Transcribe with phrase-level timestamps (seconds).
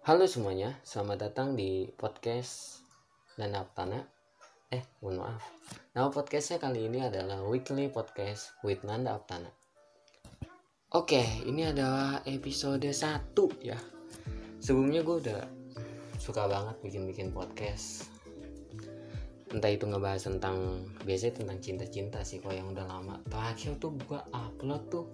[0.00, 2.80] Halo semuanya, selamat datang di podcast
[3.36, 4.00] Nanda Aptana.
[4.72, 5.44] Eh, mohon maaf.
[5.92, 9.52] Nama podcastnya kali ini adalah Weekly Podcast with Nanda Aptana.
[10.96, 13.76] Oke, ini adalah episode 1 ya.
[14.56, 15.44] Sebelumnya gue udah
[16.16, 18.08] suka banget bikin-bikin podcast.
[19.52, 23.20] Entah itu ngebahas tentang biasanya tentang cinta-cinta sih kalau yang udah lama.
[23.28, 25.04] Terakhir tuh gue upload tuh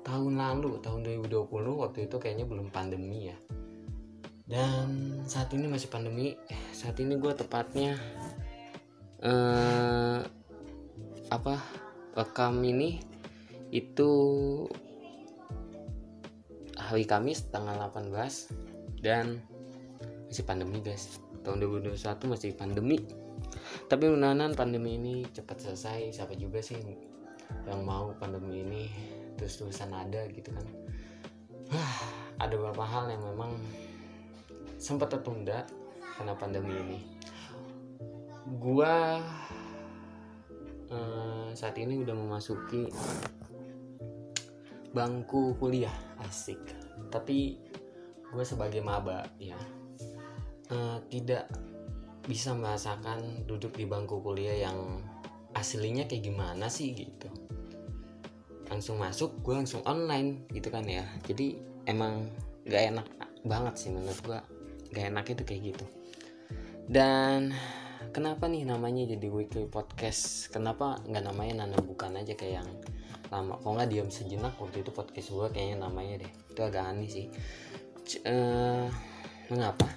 [0.00, 1.44] tahun lalu, tahun 2020
[1.76, 3.36] waktu itu kayaknya belum pandemi ya
[4.44, 6.36] dan saat ini masih pandemi.
[6.76, 7.96] Saat ini gue tepatnya
[9.24, 10.20] eh,
[11.32, 11.54] apa
[12.12, 13.00] rekam ini
[13.72, 14.10] itu
[16.76, 19.40] hari Kamis tanggal 18 dan
[20.28, 21.18] masih pandemi guys.
[21.40, 21.96] Tahun 2021
[22.28, 23.00] masih pandemi.
[23.88, 26.20] Tapi mudah-mudahan pandemi ini cepat selesai.
[26.20, 26.76] Siapa juga sih
[27.64, 28.82] yang mau pandemi ini
[29.40, 30.66] terus-terusan ada gitu kan?
[32.42, 33.56] Ada beberapa hal yang memang
[34.84, 35.64] sempat tertunda
[36.20, 37.00] karena pandemi ini.
[38.60, 39.16] Gua
[40.92, 42.92] eh, saat ini udah memasuki
[44.92, 45.96] bangku kuliah
[46.28, 46.60] asik.
[47.08, 47.56] Tapi
[48.28, 49.56] gue sebagai maba ya
[50.68, 51.48] eh, tidak
[52.28, 55.00] bisa merasakan duduk di bangku kuliah yang
[55.56, 57.32] aslinya kayak gimana sih gitu.
[58.68, 61.08] Langsung masuk, gue langsung online gitu kan ya.
[61.24, 61.56] Jadi
[61.88, 62.28] emang
[62.68, 63.06] gak enak
[63.44, 64.40] banget sih menurut gue
[64.94, 65.84] gak enak itu kayak gitu.
[66.86, 67.50] Dan
[68.14, 70.52] kenapa nih namanya jadi weekly podcast?
[70.54, 72.70] Kenapa nggak namanya nana bukan aja kayak yang
[73.32, 73.58] lama?
[73.58, 74.54] Kok nggak diam sejenak?
[74.60, 76.32] Waktu itu podcast gue kayaknya namanya deh.
[76.52, 77.26] Itu agak aneh sih.
[78.04, 78.86] C uh,
[79.50, 79.88] mengapa?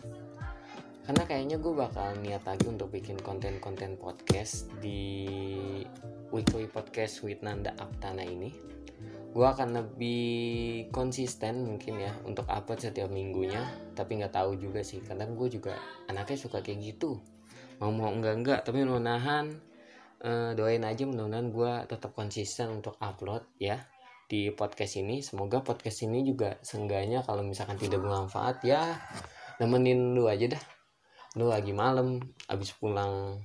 [1.07, 5.23] Karena kayaknya gue bakal niat lagi untuk bikin konten-konten podcast di
[6.31, 8.51] weekly podcast with Nanda Aptana ini
[9.31, 15.03] gue akan lebih konsisten mungkin ya untuk upload setiap minggunya tapi nggak tahu juga sih.
[15.03, 15.77] Kadang gue juga
[16.09, 17.19] anaknya suka kayak gitu.
[17.77, 19.61] Mau mau enggak enggak tapi menahan
[20.25, 23.83] uh, doain aja mudah-mudahan gue tetap konsisten untuk upload ya
[24.27, 25.23] di podcast ini.
[25.23, 28.97] Semoga podcast ini juga seenggaknya kalau misalkan tidak bermanfaat ya
[29.61, 30.63] nemenin lu aja dah.
[31.37, 32.17] Lu lagi malam
[32.49, 33.37] abis pulang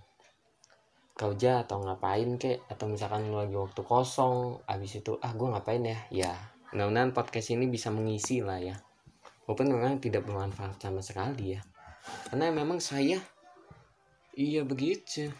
[1.22, 5.78] kerja atau ngapain kek atau misalkan lu lagi waktu kosong abis itu ah gue ngapain
[5.86, 5.98] ya?
[6.10, 6.34] Ya
[6.74, 8.74] mudah-mudahan podcast ini bisa mengisi lah ya.
[9.46, 11.62] Walaupun memang tidak bermanfaat sama sekali ya.
[12.26, 13.22] Karena memang saya
[14.34, 15.30] iya begitu.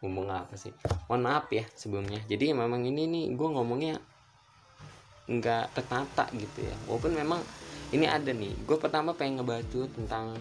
[0.00, 0.72] Ngomong apa sih?
[1.12, 2.24] Mohon maaf ya sebelumnya.
[2.24, 4.00] Jadi memang ini nih gue ngomongnya
[5.28, 6.76] nggak tertata gitu ya.
[6.88, 7.40] Walaupun memang
[7.92, 10.38] ini ada nih gue pertama pengen ngebaca tentang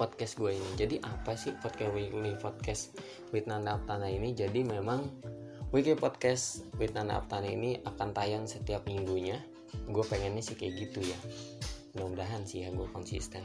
[0.00, 0.70] podcast gue ini.
[0.80, 2.96] Jadi apa sih podcast weekly podcast
[3.36, 4.32] with Nanda Aptana ini?
[4.32, 5.04] Jadi memang
[5.76, 9.36] weekly podcast with Nanda Aptana ini akan tayang setiap minggunya.
[9.92, 11.18] Gue pengennya sih kayak gitu ya.
[11.92, 13.44] Mudah-mudahan sih ya gue konsisten.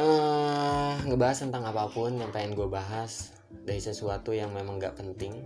[0.00, 3.36] Uh, ngebahas tentang apa pun yang pengen gue bahas.
[3.52, 5.44] Dari sesuatu yang memang gak penting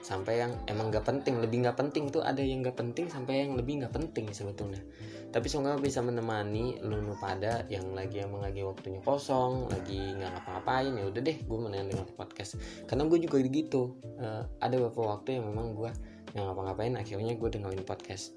[0.00, 3.52] sampai yang emang gak penting lebih gak penting tuh ada yang gak penting sampai yang
[3.56, 4.80] lebih gak penting sebetulnya.
[5.30, 10.90] Tapi semoga bisa menemani lu pada yang lagi emang lagi waktunya kosong lagi nggak ngapa-ngapain
[10.90, 12.58] ya udah deh gue mendingan dengan podcast.
[12.90, 15.90] Karena gue juga gitu uh, ada beberapa waktu yang memang gue
[16.34, 18.34] nggak ngapa-ngapain akhirnya gue dengerin podcast.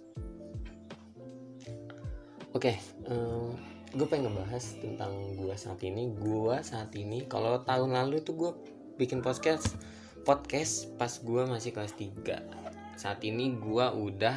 [2.54, 2.76] Oke okay,
[3.10, 3.58] um,
[3.98, 6.14] gue pengen ngebahas tentang gue saat ini.
[6.14, 8.52] Gue saat ini kalau tahun lalu tuh gue
[9.02, 9.74] bikin podcast
[10.24, 14.36] podcast pas gue masih kelas 3 saat ini gue udah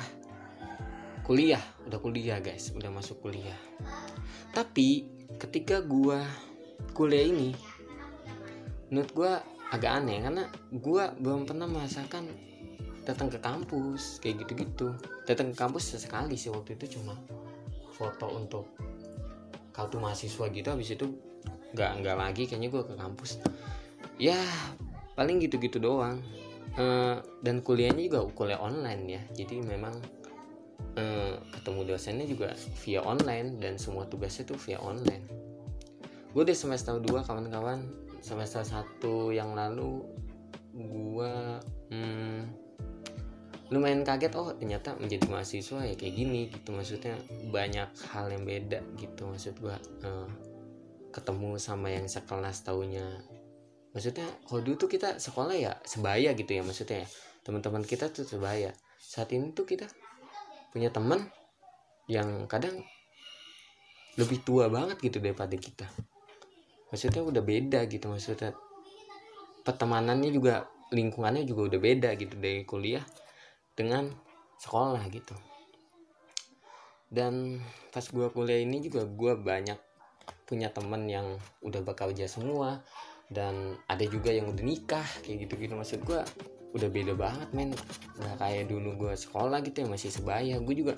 [1.26, 2.74] kuliah udah kuliah guys.
[2.74, 3.56] Udah masuk kuliah.
[4.50, 5.06] Tapi
[5.38, 6.18] ketika gue
[6.92, 7.50] kuliah ini
[8.90, 9.32] menurut gue
[9.74, 12.30] agak aneh karena gue belum pernah merasakan
[13.06, 14.94] datang ke kampus kayak gitu-gitu.
[15.26, 17.14] Datang ke kampus sesekali sih waktu itu cuma
[17.94, 18.66] foto untuk
[19.70, 21.06] kartu mahasiswa gitu habis itu
[21.76, 23.38] nggak nggak lagi kayaknya gue ke kampus.
[24.16, 24.38] Ya
[25.16, 26.20] paling gitu-gitu doang.
[26.76, 29.22] Uh, dan kuliahnya juga kuliah online ya.
[29.32, 29.96] Jadi memang
[30.96, 32.52] eh, ketemu dosennya juga
[32.84, 35.24] via online dan semua tugasnya tuh via online.
[36.32, 37.84] Gue udah semester 2 kawan-kawan.
[38.20, 40.02] Semester 1 yang lalu
[40.76, 41.32] gue
[41.94, 42.40] hmm,
[43.72, 46.72] lumayan kaget oh ternyata menjadi mahasiswa ya kayak gini gitu.
[46.72, 47.16] Maksudnya
[47.52, 49.28] banyak hal yang beda gitu.
[49.28, 50.28] Maksud gue eh,
[51.12, 53.35] ketemu sama yang sekelas tahunya
[53.96, 57.08] maksudnya kalau dulu tuh kita sekolah ya sebaya gitu ya maksudnya ya.
[57.40, 58.76] Teman-teman kita tuh sebaya.
[59.00, 59.88] Saat ini tuh kita
[60.68, 61.24] punya teman
[62.04, 62.84] yang kadang
[64.20, 65.88] lebih tua banget gitu daripada kita.
[66.92, 68.52] Maksudnya udah beda gitu maksudnya
[69.64, 73.02] pertemanannya juga lingkungannya juga udah beda gitu dari kuliah
[73.72, 74.12] dengan
[74.60, 75.32] sekolah gitu.
[77.08, 79.78] Dan pas gue kuliah ini juga gue banyak
[80.44, 81.26] punya temen yang
[81.64, 82.84] udah bekerja semua
[83.30, 86.20] dan ada juga yang udah nikah kayak gitu gitu maksud gue
[86.76, 87.72] udah beda banget men.
[88.20, 90.60] Nggak kayak dulu gue sekolah gitu ya masih sebaya.
[90.60, 90.94] Gue juga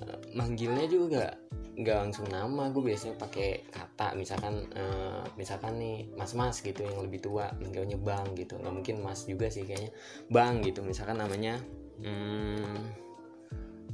[0.00, 1.36] uh, manggilnya juga
[1.76, 2.72] nggak langsung nama.
[2.72, 8.00] Gue biasanya pakai kata misalkan uh, misalkan nih mas mas gitu yang lebih tua manggilnya
[8.00, 8.56] bang gitu.
[8.56, 9.92] Nggak mungkin mas juga sih kayaknya.
[10.32, 11.60] Bang gitu misalkan namanya
[12.00, 13.01] hmm,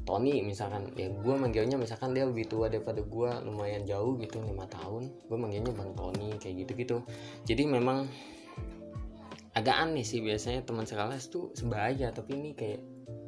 [0.08, 4.64] Tony misalkan ya gue manggilnya misalkan dia lebih tua daripada gue lumayan jauh gitu lima
[4.64, 6.96] tahun gue manggilnya bang Tony kayak gitu gitu
[7.44, 8.08] jadi memang
[9.58, 12.78] agak aneh sih biasanya teman sekelas tuh sebaya tapi ini kayak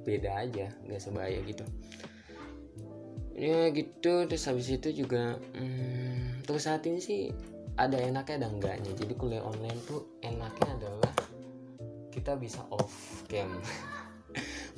[0.06, 1.66] beda aja nggak sebaya gitu.
[3.34, 7.34] Ya gitu terus habis itu juga hmm, terus saat ini sih
[7.74, 8.92] ada enaknya ada enggaknya.
[8.94, 11.12] Jadi kuliah online tuh enaknya adalah
[12.14, 13.50] kita bisa off cam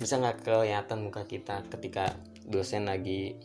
[0.03, 3.39] bisa nggak kelihatan muka kita ketika dosen lagi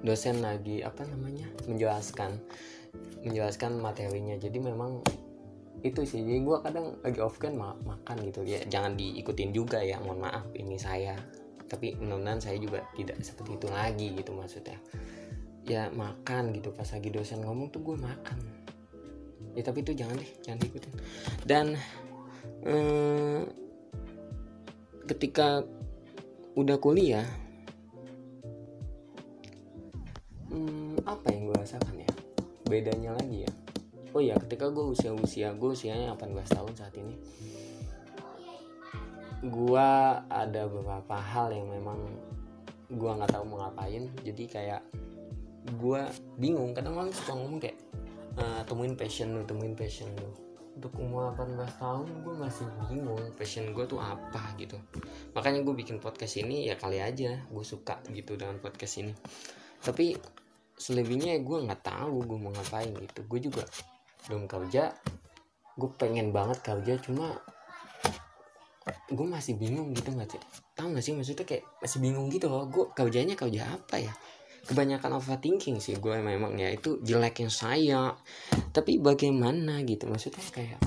[0.00, 2.40] dosen lagi apa namanya menjelaskan
[3.24, 4.36] menjelaskan materinya.
[4.36, 5.00] Jadi memang
[5.80, 6.24] itu sih.
[6.24, 8.44] Jadi gue kadang lagi off cam makan gitu.
[8.44, 10.00] Ya jangan diikutin juga ya.
[10.00, 11.16] Mohon maaf ini saya.
[11.64, 14.78] Tapi mudah-mudahan saya juga tidak seperti itu lagi gitu maksudnya.
[15.64, 16.72] Ya makan gitu.
[16.76, 18.38] Pas lagi dosen ngomong tuh gue makan.
[19.56, 20.92] Ya tapi itu jangan deh jangan diikutin.
[21.48, 21.66] Dan
[22.68, 23.40] eh,
[25.04, 25.62] ketika
[26.54, 27.26] udah kuliah
[30.48, 32.12] hmm, apa yang gue rasakan ya?
[32.64, 33.52] Bedanya lagi ya?
[34.14, 37.14] Oh ya ketika gue usia usia gue usianya 18 tahun saat ini
[39.48, 42.00] gua ada beberapa hal yang memang
[42.96, 44.08] gua nggak tahu mau ngapain.
[44.24, 44.82] Jadi kayak
[45.80, 46.08] gua
[46.40, 47.76] bingung kadang orang suka ngomong kayak
[48.36, 50.28] e, temuin passion lu temuin passion lu
[50.74, 54.74] untuk umur 18 tahun gue masih bingung passion gue tuh apa gitu.
[55.32, 59.14] Makanya gue bikin podcast ini ya kali aja gue suka gitu dengan podcast ini.
[59.80, 60.18] Tapi
[60.74, 63.20] selebihnya gue nggak tahu gue mau ngapain gitu.
[63.30, 63.62] Gue juga
[64.26, 64.90] belum kerja.
[65.78, 67.38] Gue pengen banget kerja cuma
[68.84, 70.42] gue masih bingung gitu nggak sih
[70.74, 71.14] tahu nggak sih?
[71.14, 72.66] Maksudnya kayak masih bingung gitu loh.
[72.66, 74.12] Gue kerjanya kerja apa ya
[74.64, 76.72] kebanyakan overthinking sih gue memang ya.
[76.72, 78.16] Itu jeleknya saya.
[78.72, 80.08] Tapi bagaimana gitu?
[80.08, 80.80] Maksudnya kayak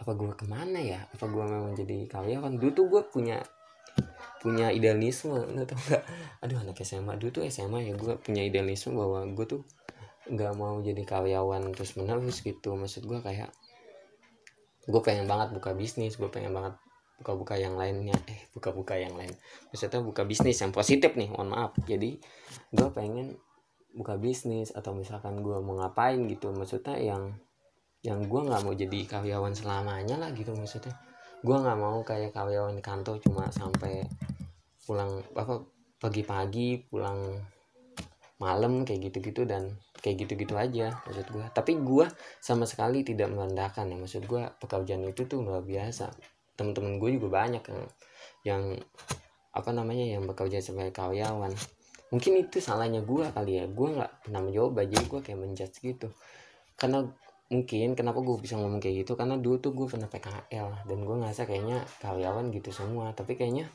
[0.00, 1.00] apa gue ke mana ya?
[1.12, 3.38] Apa gue memang jadi karyawan dulu tuh gue punya
[4.40, 6.02] punya idealisme nggak tau nggak?
[6.40, 9.62] Aduh anak SMA dulu tuh SMA ya gue punya idealisme bahwa gue tuh
[10.32, 12.72] nggak mau jadi karyawan terus menerus gitu.
[12.72, 13.52] Maksud gue kayak
[14.88, 16.74] gue pengen banget buka bisnis gue pengen banget
[17.20, 18.16] buka-buka yang lainnya.
[18.24, 19.30] Eh buka-buka yang lain.
[19.68, 21.76] Maksudnya buka bisnis yang positif nih mohon maaf.
[21.84, 22.16] Jadi
[22.72, 23.36] gue pengen
[23.92, 26.48] buka bisnis atau misalkan gue mau ngapain gitu.
[26.50, 27.36] Maksudnya yang
[28.00, 30.96] yang gue nggak mau jadi karyawan selamanya lah gitu maksudnya.
[31.44, 34.08] Gue nggak mau kayak karyawan di kantor cuma sampai
[34.88, 35.60] pulang apa
[36.00, 37.36] pagi-pagi pulang
[38.40, 42.08] malam kayak gitu-gitu dan kayak gitu-gitu aja maksud gue tapi gue
[42.40, 43.96] sama sekali tidak merendahkan ya.
[44.00, 46.08] Maksud gue pekerjaan itu tuh luar biasa
[46.60, 47.82] teman-teman gue juga banyak yang
[48.44, 48.62] yang
[49.56, 51.56] apa namanya yang bekerja sebagai karyawan.
[52.12, 53.64] Mungkin itu salahnya gue kali ya.
[53.70, 56.08] Gue nggak pernah mencoba jadi gue kayak menjudge gitu.
[56.76, 57.08] Karena
[57.50, 59.16] mungkin kenapa gue bisa ngomong kayak gitu?
[59.16, 63.10] Karena dulu tuh gue pernah PKL dan gue ngerasa kayaknya karyawan gitu semua.
[63.16, 63.72] Tapi kayaknya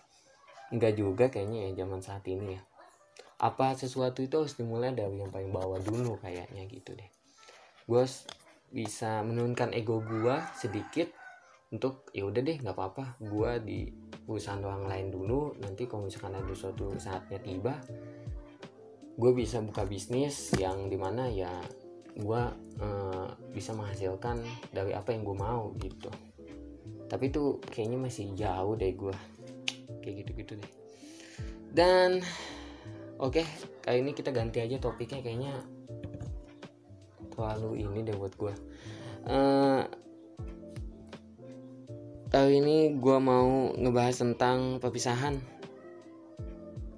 [0.69, 2.61] nggak juga kayaknya ya zaman saat ini ya.
[3.41, 7.09] Apa sesuatu itu harus dimulai dari yang paling bawah dulu kayaknya gitu deh.
[7.83, 8.03] Gue
[8.71, 11.07] bisa menurunkan ego gue sedikit
[11.73, 13.79] untuk ya udah deh nggak apa-apa gue di
[14.25, 17.73] perusahaan orang lain dulu nanti kalau misalkan ada suatu saatnya tiba
[19.15, 21.51] gue bisa buka bisnis yang di mana ya
[22.15, 22.41] gue
[22.79, 24.39] uh, bisa menghasilkan
[24.71, 26.07] dari apa yang gue mau gitu.
[27.11, 29.15] Tapi itu kayaknya masih jauh deh gue
[29.99, 30.71] kayak gitu-gitu deh.
[31.75, 32.23] Dan
[33.19, 33.47] oke okay,
[33.83, 35.53] kali ini kita ganti aja topiknya kayaknya
[37.35, 38.53] terlalu ini deh buat gue
[39.27, 39.83] uh,
[42.35, 45.39] kali ini gue mau ngebahas tentang perpisahan.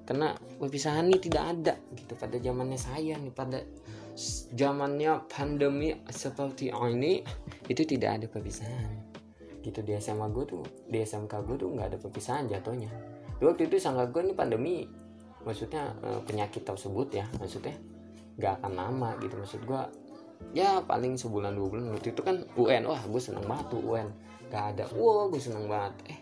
[0.02, 3.62] Karena perpisahan ini tidak ada gitu pada zamannya saya nih pada
[4.58, 7.22] zamannya pandemi seperti ini
[7.70, 8.98] itu tidak ada perpisahan.
[9.62, 12.90] Gitu di SMA gue tuh di SMK gue tuh nggak ada perpisahan jatuhnya.
[13.38, 14.90] Waktu itu sangka gue nih pandemi
[15.46, 17.78] maksudnya eh, penyakit tersebut ya maksudnya
[18.42, 19.38] nggak akan lama gitu.
[19.38, 19.82] Maksud gue
[20.58, 21.94] ya paling sebulan dua bulan.
[21.94, 24.10] Waktu itu kan UN wah gue seneng banget tuh UN
[24.52, 24.86] gak ada.
[24.96, 25.94] Wow gue seneng banget.
[26.16, 26.20] Eh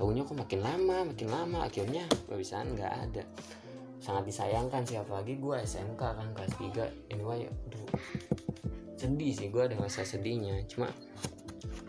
[0.00, 1.58] tahunya kok makin lama makin lama.
[1.66, 3.22] Akhirnya perpisahan nggak ada.
[4.00, 7.88] Sangat disayangkan sih apalagi gue SMK kan kelas 3 anyway aduh.
[8.96, 10.64] Sedih sih gue ada rasa sedihnya.
[10.66, 10.88] Cuma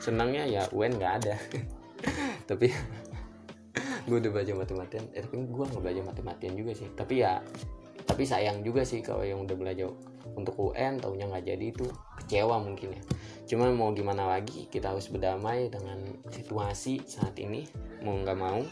[0.01, 1.35] senangnya ya UN nggak ada.
[2.50, 2.67] Tapi
[4.09, 6.89] gue udah belajar mati-matian eh tapi gue nggak belajar mati-matian juga sih.
[6.91, 7.39] Tapi ya
[8.01, 9.88] tapi sayang juga sih kalau yang udah belajar
[10.35, 11.85] untuk UN taunya nggak jadi itu
[12.21, 13.03] kecewa mungkin ya.
[13.51, 16.00] Cuman mau gimana lagi kita harus berdamai dengan
[16.31, 17.67] situasi saat ini
[18.05, 18.63] mau nggak mau.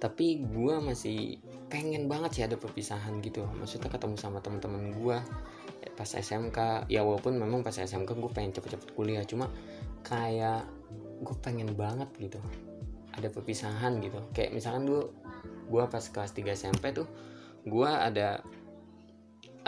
[0.00, 1.36] Tapi gue masih
[1.68, 3.44] pengen banget sih ada perpisahan gitu.
[3.44, 5.18] Maksudnya ketemu sama teman-teman gue
[5.96, 9.52] pas SMK ya walaupun memang pas SMK gue pengen cepet-cepet kuliah cuma
[10.00, 10.64] kayak
[11.20, 12.40] gue pengen banget gitu
[13.12, 14.16] ada perpisahan gitu.
[14.32, 15.12] Kayak misalkan dulu
[15.70, 17.04] gue pas kelas 3 SMP tuh
[17.68, 18.40] gue ada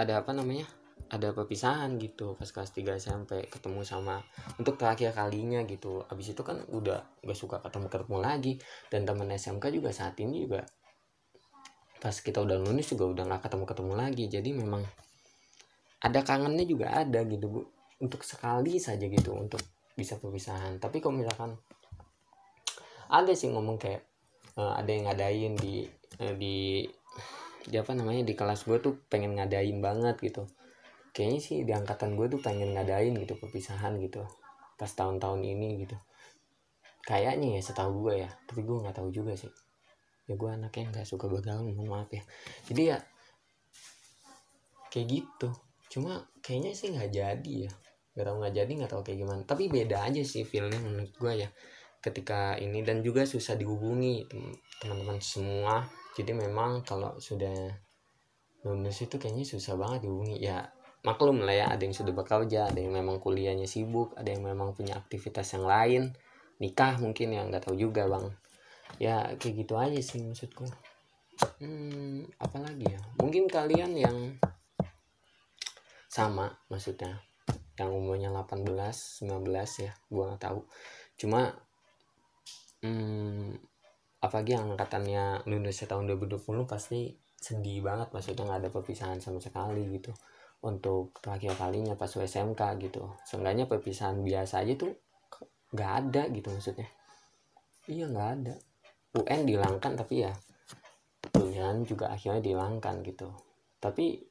[0.03, 0.67] ada apa namanya?
[1.13, 4.25] Ada perpisahan gitu pas kelas 3 SMP ketemu sama
[4.57, 6.03] untuk terakhir kalinya gitu.
[6.09, 8.53] Abis itu kan udah gak suka ketemu ketemu lagi.
[8.89, 10.65] Dan temen SMK juga saat ini juga
[12.03, 14.25] pas kita udah lulus juga udah gak ketemu ketemu lagi.
[14.27, 14.83] Jadi memang
[16.03, 17.61] ada kangennya juga ada gitu bu.
[18.03, 19.63] Untuk sekali saja gitu untuk
[19.95, 20.81] bisa perpisahan.
[20.83, 21.55] Tapi kalau misalkan
[23.13, 24.03] ada sih ngomong kayak
[24.57, 25.85] uh, ada yang ngadain di
[26.19, 26.89] uh, di
[27.67, 30.49] di apa namanya di kelas gue tuh pengen ngadain banget gitu.
[31.13, 34.25] Kayaknya sih di angkatan gue tuh pengen ngadain gitu perpisahan gitu
[34.81, 35.97] pas tahun-tahun ini gitu.
[37.07, 38.31] Kayaknya ya setahu gue ya.
[38.49, 39.53] Tapi gue nggak tahu juga sih.
[40.27, 42.23] Ya gue anaknya nggak suka begaul mohon maaf ya.
[42.67, 42.99] Jadi ya
[44.91, 45.49] kayak gitu.
[45.93, 47.73] Cuma kayaknya sih nggak jadi ya.
[48.17, 49.43] Nggak tahu nggak jadi nggak tahu kayak gimana.
[49.45, 51.49] Tapi beda aja sih feelnya menurut gue ya
[52.03, 52.81] ketika ini.
[52.83, 54.27] Dan juga susah dihubungi
[54.81, 57.73] teman-teman semua jadi memang kalau sudah
[58.63, 60.39] lulus itu kayaknya susah banget dihubungi.
[60.39, 60.69] Ya
[61.03, 64.77] maklum lah ya ada yang sudah bekerja ada yang memang kuliahnya sibuk ada yang memang
[64.77, 66.03] punya aktivitas yang lain.
[66.61, 68.27] Nikah mungkin yang nggak tahu juga bang.
[69.01, 70.69] Ya kayak gitu aja sih maksudku.
[71.59, 73.01] Hmm, apalagi ya?
[73.19, 74.19] Mungkin kalian yang
[76.13, 77.25] sama maksudnya
[77.81, 78.69] yang umurnya 18
[79.25, 79.49] 19
[79.81, 80.61] ya gua nggak tahu.
[81.17, 81.57] Cuma
[82.85, 83.72] hmm,
[84.23, 87.11] apalagi yang angkatannya lulus tahun 2020 pasti
[87.43, 90.15] sedih banget maksudnya nggak ada perpisahan sama sekali gitu
[90.63, 93.03] untuk terakhir kalinya pas SMK gitu.
[93.27, 94.95] Seenggaknya perpisahan biasa aja tuh
[95.75, 96.87] nggak ada gitu maksudnya.
[97.91, 98.55] Iya nggak ada.
[99.19, 100.31] UN dihilangkan tapi ya
[101.35, 103.27] pilihan juga akhirnya dihilangkan gitu.
[103.83, 104.23] Tapi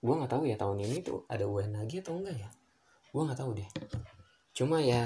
[0.00, 2.48] gue nggak tahu ya tahun ini tuh ada UN lagi atau enggak ya?
[3.12, 3.68] Gue nggak tahu deh.
[4.56, 5.04] Cuma ya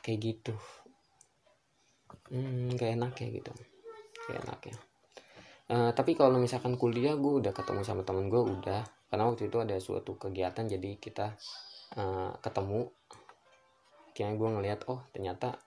[0.00, 0.56] kayak gitu.
[2.32, 3.52] Hmm, kayak enak ya gitu
[4.32, 4.40] ya
[5.70, 8.82] uh, tapi kalau misalkan kuliah gue udah ketemu sama temen gue udah.
[9.08, 11.38] Karena waktu itu ada suatu kegiatan jadi kita
[11.96, 12.90] uh, ketemu.
[14.14, 15.58] Kayaknya gue ngeliat oh ternyata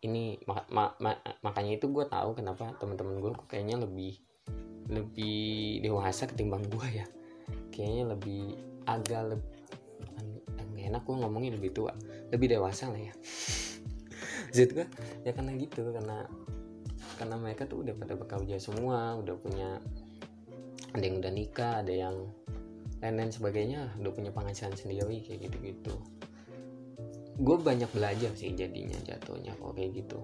[0.00, 1.12] ini mak ma ma
[1.44, 4.16] makanya itu gue tahu kenapa teman-teman gue kayaknya lebih
[4.88, 7.06] lebih dewasa ketimbang gue ya.
[7.72, 8.42] Kayaknya lebih
[8.84, 11.92] agak lebih enak gue ngomongin lebih tua.
[12.32, 13.14] Lebih dewasa lah ya.
[14.56, 14.86] Zat gue
[15.22, 16.26] ya karena gitu karena
[17.20, 19.76] karena mereka tuh udah pada bekerja semua udah punya
[20.96, 22.16] ada yang udah nikah ada yang
[23.04, 25.94] lain-lain sebagainya udah punya penghasilan sendiri kayak gitu-gitu.
[27.40, 30.20] Gue banyak belajar sih jadinya jatuhnya kok kayak gitu.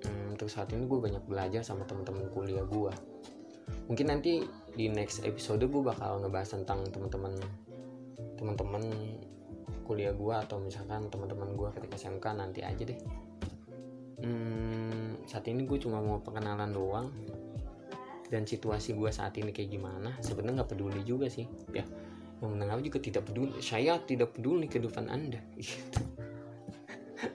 [0.00, 2.92] Hmm, untuk saat ini gue banyak belajar sama teman-teman kuliah gue
[3.90, 4.46] mungkin nanti
[4.78, 7.34] di next episode gue bakal ngebahas tentang teman-teman
[8.38, 8.86] teman-teman
[9.82, 13.00] kuliah gue atau misalkan teman-teman gue ketika SMK nanti aja deh
[14.24, 17.08] hmm, saat ini gue cuma mau perkenalan doang.
[18.30, 21.50] Dan situasi gue saat ini kayak gimana sebenarnya nggak peduli juga sih.
[21.74, 21.82] Ya
[22.40, 23.60] yang mendengar juga tidak peduli.
[23.60, 25.40] Saya tidak peduli kehidupan anda.
[25.60, 26.00] Gitu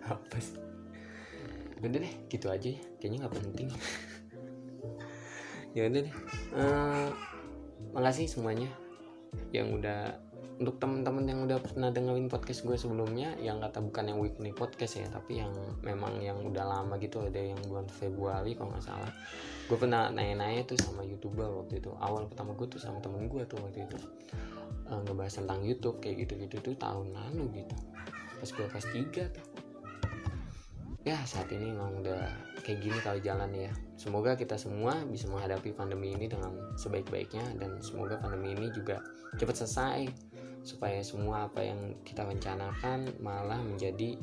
[0.13, 0.58] apa sih?
[1.77, 2.82] Udah deh gitu aja ya.
[2.98, 3.70] Kayaknya nggak penting.
[5.75, 6.15] Ya udah deh.
[6.56, 7.12] Uh,
[7.92, 8.72] makasih semuanya
[9.51, 10.15] yang udah
[10.56, 15.04] untuk teman-teman yang udah pernah dengerin podcast gue sebelumnya yang kata bukan yang weekly podcast
[15.04, 15.52] ya tapi yang
[15.84, 19.12] memang yang udah lama gitu ada yang bulan Februari kalau nggak salah.
[19.66, 21.92] Gue pernah nanya-nanya tuh sama youtuber waktu itu.
[21.98, 23.98] Awal pertama gue tuh sama temen gue tuh waktu itu.
[24.86, 27.75] Uh, ngebahas tentang YouTube kayak gitu-gitu tuh tahun lalu gitu.
[28.40, 29.64] Pas gue kelas 3 tuh
[31.06, 32.26] ya saat ini emang udah
[32.66, 33.70] kayak gini kalau jalan ya.
[33.94, 39.06] Semoga kita semua bisa menghadapi pandemi ini dengan sebaik-baiknya dan semoga pandemi ini juga
[39.38, 40.10] cepat selesai
[40.66, 44.18] supaya semua apa yang kita rencanakan malah menjadi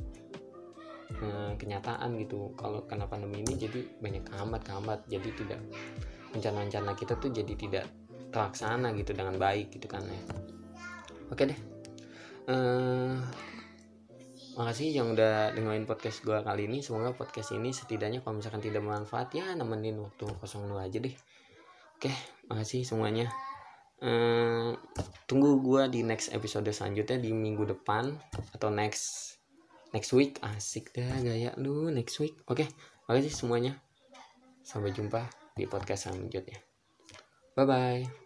[1.23, 2.51] uh, kenyataan gitu.
[2.59, 5.63] Kalau karena pandemi ini jadi banyak kehambat kehambat jadi tidak
[6.35, 7.87] rencana-rencana kita tuh jadi tidak
[8.35, 10.23] terlaksana gitu dengan baik gitu kan ya.
[11.31, 11.61] Oke deh.
[12.51, 13.23] Uh,
[14.57, 16.85] makasih yang udah dengerin podcast gue kali ini.
[16.85, 21.15] Semoga podcast ini setidaknya kalau misalkan tidak bermanfaat ya nemenin waktu kosong lu aja deh.
[21.97, 22.13] Oke
[22.51, 23.31] makasih semuanya.
[24.03, 24.75] Uh,
[25.31, 28.11] tunggu gue di next episode selanjutnya di minggu depan
[28.53, 29.39] atau next
[29.95, 30.43] next week.
[30.43, 32.37] Asik dah gaya lu next week.
[32.51, 32.69] Oke
[33.09, 33.79] makasih semuanya.
[34.63, 36.59] Sampai jumpa di podcast selanjutnya.
[37.53, 38.22] Bye bye